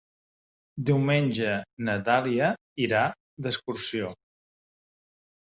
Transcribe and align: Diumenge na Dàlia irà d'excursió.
Diumenge 0.89 1.51
na 1.89 1.95
Dàlia 2.09 2.47
irà 2.87 3.03
d'excursió. 3.47 4.11